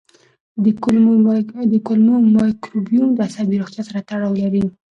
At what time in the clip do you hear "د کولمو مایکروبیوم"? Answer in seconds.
1.71-3.09